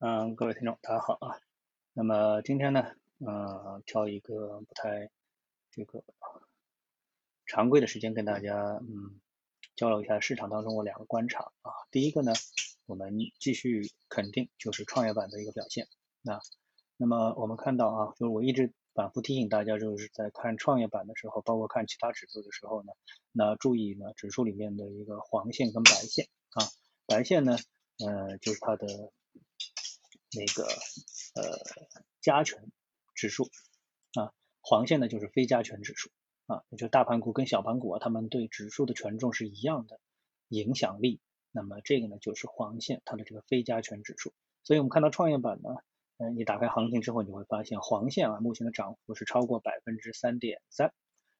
[0.00, 1.40] 嗯，各位听众，大家好啊。
[1.92, 2.84] 那么今天呢，
[3.18, 5.10] 呃，挑一个不太
[5.72, 6.04] 这个
[7.46, 9.18] 常规的时间跟大家嗯
[9.74, 11.72] 交流一下市场当中我两个观察啊。
[11.90, 12.32] 第一个呢，
[12.86, 15.88] 我们继续肯定就是创业板的一个表现。
[16.22, 16.38] 那
[16.96, 22.92] 那么我们看到啊，就是我一直反复提醒大家，就是在看创业板的时候，包括看其他指数的时候呢，
[23.32, 26.62] 那注意呢指数里面的一个黄线跟白线啊，
[27.04, 27.56] 白线呢，
[28.06, 28.86] 呃，就是它的。
[30.32, 30.64] 那个
[31.34, 31.58] 呃
[32.20, 32.70] 加权
[33.14, 33.44] 指数
[34.14, 36.10] 啊，黄线呢就是非加权指数
[36.46, 40.00] 啊，也就大盘股跟小盘股啊，它们对指数的权重是一样的
[40.48, 41.20] 影响力。
[41.50, 44.34] 那么这个呢就是黄线，它的这个非加权指数。
[44.64, 45.70] 所以我们看到创业板呢，
[46.18, 50.92] 嗯，你打开行情之后，你会发现黄线啊，目前的涨幅是超过百分之三点三，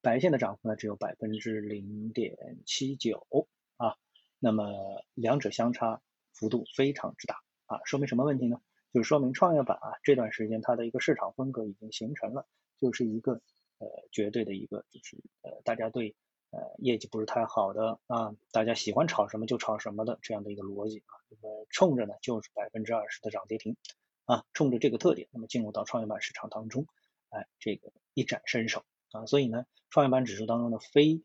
[0.00, 3.96] 白线的涨幅呢只有百分之零点七九啊，
[4.40, 6.02] 那么两者相差
[6.32, 8.60] 幅度非常之大啊，说明什么问题呢？
[8.92, 12.46] 就是说明创业板啊这段时间它的一个市场风格已经形成了，
[12.78, 13.40] 就是一个
[13.78, 16.14] 呃绝对的一个就是呃大家对
[16.50, 23.78] 呃业绩不是太好的啊，大家喜欢炒什么就炒什么的这样的一个逻辑啊，那么冲着呢就是百分之二十的涨跌停
[24.26, 26.86] 啊，冲着这个特点，那么进入到创业板市场当中，
[27.30, 31.22] 哎这个一展身手啊，所以呢创业板指数当中的非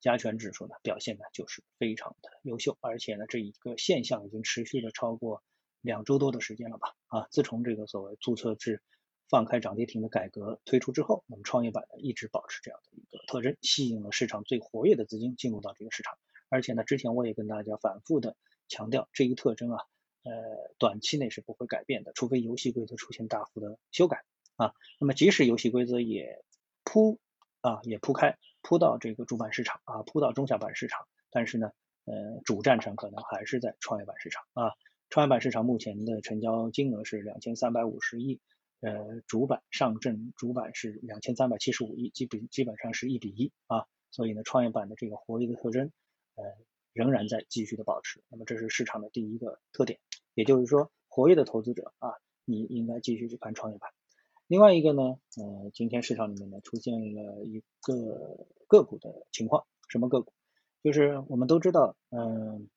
[0.00, 5.44] 加权指数呢表现呢就是非常的优秀，而且呢这一个现象已经持续了超过。
[5.80, 6.94] 两周多的时间了吧？
[7.06, 8.82] 啊，自从这个所谓注册制
[9.28, 16.16] 放开涨跌停的改革推出之后，那么创业板呢一直保持这样的一个特征，吸引了市场最活跃的资金进入到这个市场。
[16.48, 18.36] 而且呢，之前我也跟大家反复的
[18.68, 19.84] 强调，这一特征啊，
[20.22, 20.32] 呃，
[20.78, 24.24] 短期内是不会改变的，除非游戏规则出现大幅的修改
[24.56, 24.72] 啊。
[24.98, 26.42] 那么即使游戏规则也
[26.84, 27.20] 铺
[27.60, 31.70] 啊也铺开，铺到这个主板市场啊，铺到中小板市场，但是呢，
[32.06, 34.72] 呃，主战场可能还是在创业板市场啊。
[35.10, 38.40] 创业板市场目前的成交金额是两千三百五十亿，
[38.80, 45.90] 呃，主板上证主板是两千三百七十五亿，基本基本上是一比一啊，所以呢，创业板的这个活跃的特征，
[46.34, 46.44] 呃，
[46.92, 48.22] 仍然在继续的保持。
[48.28, 49.98] 那么这是市场的第一个特点，
[50.34, 52.10] 也就是说，活跃的投资者啊，
[52.44, 53.90] 你应该继续去看创业板。
[54.46, 55.02] 另外一个呢，
[55.38, 60.34] 呃，今天市场里面呢出现了一个个股的情况，什么个股？
[60.82, 62.68] 就是我们都知道，嗯。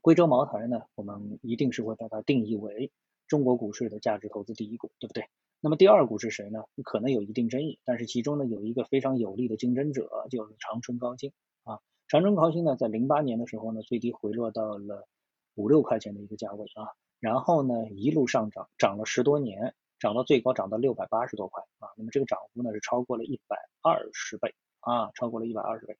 [0.00, 2.92] 贵州茅台呢，我们一定是会把它定义为
[3.26, 5.24] 中国股市的价值投资第一股，对不对？
[5.60, 6.62] 那么第二股是谁呢？
[6.84, 11.32] 可能有一定争议，但是其中呢有一个非常有力的竞争者，就是长春高新
[11.64, 11.80] 啊。
[12.06, 15.08] 长春高新呢，在零八年的时候呢，最低回落到了
[15.56, 21.88] 五六块钱的一个价位啊，然后呢一路上涨，涨了十多年，涨到最高涨到六百八十多块啊。
[21.96, 25.98] 那么这个涨幅呢是超过了一百二十倍啊，超过了一百二十倍。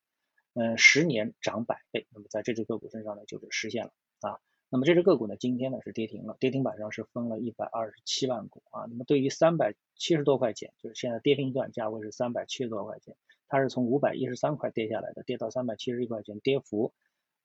[0.60, 3.92] 嗯，十年涨百倍，那么在这只个股身上呢，就是实现了
[4.22, 4.40] 啊。
[4.68, 8.86] 那么这只个股呢，今天呢是跌停了，跌停板上是分了一百二十七万股啊。
[8.90, 13.14] 那么对于三百七十多块钱，就是现在跌停段价位是三百七十多块钱，
[13.46, 16.92] 它是从五百一十三块跌下来的，跌到三百七十一块钱，跌幅，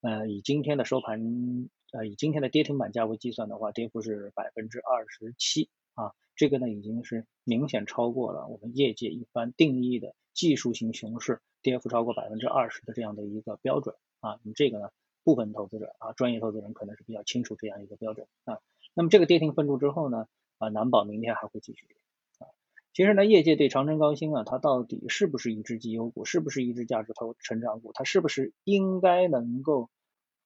[0.01, 6.13] 呃，以今天的收盘，呃，以今天的跌停板价位计算的话，跌幅是百分之二十七啊。
[6.35, 11.41] 这个呢已经是明显超过了我们业界一般定义的技术型熊市。
[11.63, 14.91] 跌幅超过百分之二十的这样的一个标准啊，那么这个呢，
[15.23, 18.59] 部分投资者啊，专业投资人可能是比较清楚这样一个标准啊。
[18.93, 21.95] 那么这个跌停分出之后呢，啊，难保明天还会继续跌
[22.39, 22.51] 啊。
[22.93, 29.89] 其实呢，业界对长城高新啊，它到底是不是一只绩优股，是不是一只价值投成长股，它是不是应该能够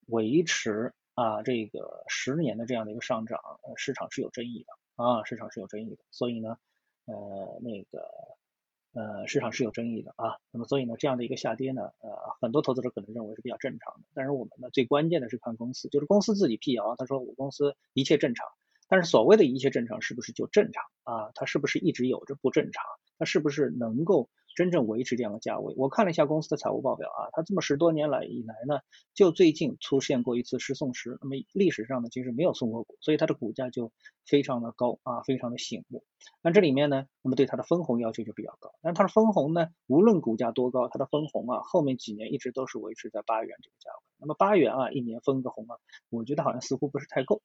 [0.05, 3.41] 维持啊这个十年的这样的一个上涨，
[3.75, 6.03] 市场是有争议的啊，市场是有争议的。
[6.11, 6.57] 所以呢，
[7.05, 8.36] 呃，那个。
[8.97, 12.09] 呃，市场是有争议的啊，那么所以呢，这样的一个下跌呢，呃，
[12.41, 18.47] 很多投资者可能认为是比较正常的，但是我们呢，最关键的是看公司，就是公司自己辟谣，他说我公司一切正常，
[18.89, 21.31] 但是所谓的一切正常是不是就正常啊？
[21.35, 22.83] 它是不是一直有着不正常？
[23.19, 24.29] 它是不是能够？
[24.57, 28.79] 真正维持这样的价位，我看了一下公司的财务报表啊，它这么十多年来以来呢，
[29.13, 33.91] 就最近出现过一次失送时，那么历史上呢其实没有送过股，所以它的股价就
[34.25, 36.03] 非常的高啊，非常的醒目。
[36.41, 44.03] 那这里面呢，那么对它的分红要求就比较高，但它的分红呢，无论股价多高，它的分红啊，后面几年一直都是维持在八元这个价位。
[44.17, 45.77] 那么八元啊，一年分个红啊，
[46.09, 47.43] 我觉得好像似乎不是太够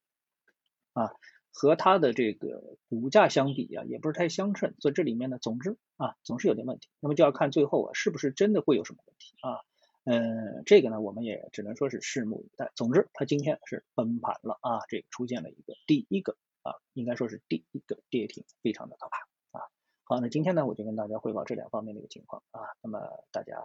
[0.94, 1.12] 啊。
[1.52, 6.88] 和它的这个股价相比啊，也不是太相称，所以这里面呢，总之啊，总是有点问题。
[6.98, 9.60] 那么就要看最后啊，是不是真的会有什么问题啊？
[10.04, 12.72] 嗯，这个呢，我们也只能说是拭目以待。
[12.74, 19.18] 总之，它今天是崩盘了啊，这个出现了一个第一个啊，应该说是第一个跌停，非常的可怕
[19.58, 19.68] 啊。
[20.04, 22.98] 好，那今天呢，我就跟大家汇报这两方面的一个情况啊，那么
[23.30, 23.58] 大家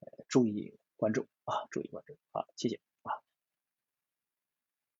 [0.00, 2.91] 呃注意关注啊，注意关注，好，谢谢。